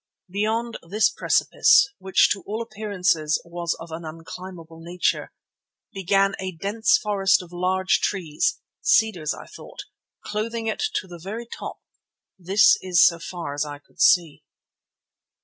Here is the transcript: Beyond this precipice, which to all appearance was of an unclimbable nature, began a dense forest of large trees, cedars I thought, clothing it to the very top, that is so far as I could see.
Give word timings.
Beyond 0.31 0.79
this 0.81 1.11
precipice, 1.11 1.87
which 1.99 2.31
to 2.31 2.41
all 2.47 2.63
appearance 2.63 3.13
was 3.45 3.77
of 3.79 3.91
an 3.91 4.03
unclimbable 4.03 4.79
nature, 4.81 5.31
began 5.93 6.33
a 6.39 6.53
dense 6.53 6.97
forest 6.97 7.43
of 7.43 7.51
large 7.53 7.99
trees, 7.99 8.57
cedars 8.81 9.31
I 9.31 9.45
thought, 9.45 9.83
clothing 10.25 10.65
it 10.65 10.81
to 10.95 11.07
the 11.07 11.19
very 11.21 11.45
top, 11.45 11.77
that 12.39 12.65
is 12.81 13.05
so 13.05 13.19
far 13.19 13.53
as 13.53 13.63
I 13.63 13.77
could 13.77 14.01
see. 14.01 14.41